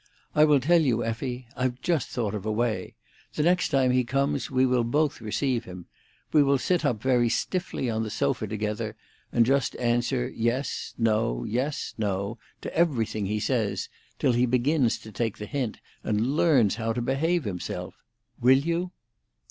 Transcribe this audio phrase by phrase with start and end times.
[0.33, 2.95] I will tell you, Effie—I've just thought of a way.
[3.35, 5.85] The next time he comes we will both receive him.
[6.33, 8.95] We will sit up very stiffly on the sofa together,
[9.31, 15.11] and just answer Yes, No, Yes, No, to everything he says, till he begins to
[15.11, 18.01] take the hint, and learns how to behave himself.
[18.41, 18.91] Will you?"